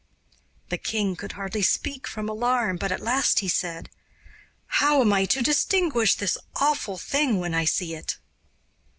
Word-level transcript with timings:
The 0.69 0.79
king 0.79 1.15
could 1.15 1.33
hardly 1.33 1.61
speak 1.61 2.07
from 2.07 2.27
alarm, 2.27 2.77
but 2.77 2.91
at 2.91 3.01
last 3.03 3.37
he 3.41 3.47
said: 3.47 3.91
'How 4.65 4.99
am 5.01 5.13
I 5.13 5.25
to 5.25 5.43
distinguish 5.43 6.15
this 6.15 6.39
awful 6.55 6.97
thing 6.97 7.37
when 7.39 7.53
I 7.53 7.65
see 7.65 7.93
it? 7.93 8.17